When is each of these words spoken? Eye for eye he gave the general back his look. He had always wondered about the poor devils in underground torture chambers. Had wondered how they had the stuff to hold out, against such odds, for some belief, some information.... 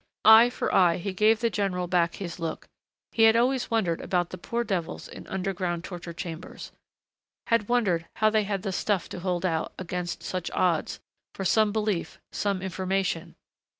Eye 0.25 0.49
for 0.49 0.73
eye 0.73 0.97
he 0.97 1.13
gave 1.13 1.41
the 1.41 1.51
general 1.51 1.85
back 1.85 2.15
his 2.15 2.39
look. 2.39 2.67
He 3.11 3.21
had 3.25 3.35
always 3.35 3.69
wondered 3.69 4.01
about 4.01 4.31
the 4.31 4.37
poor 4.39 4.63
devils 4.63 5.07
in 5.07 5.27
underground 5.27 5.83
torture 5.83 6.11
chambers. 6.11 6.71
Had 7.45 7.69
wondered 7.69 8.07
how 8.15 8.31
they 8.31 8.41
had 8.45 8.63
the 8.63 8.71
stuff 8.71 9.07
to 9.09 9.19
hold 9.19 9.45
out, 9.45 9.73
against 9.77 10.23
such 10.23 10.49
odds, 10.55 10.99
for 11.35 11.45
some 11.45 11.71
belief, 11.71 12.19
some 12.31 12.63
information.... 12.63 13.35